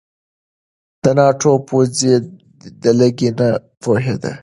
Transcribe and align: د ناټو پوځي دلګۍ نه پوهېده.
د 1.03 1.05
ناټو 1.17 1.51
پوځي 1.67 2.13
دلګۍ 2.83 3.29
نه 3.39 3.47
پوهېده. 3.81 4.31